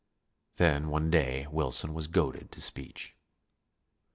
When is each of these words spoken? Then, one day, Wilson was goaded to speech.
Then, 0.55 0.89
one 0.89 1.11
day, 1.11 1.45
Wilson 1.51 1.93
was 1.93 2.07
goaded 2.07 2.51
to 2.53 2.59
speech. 2.59 3.13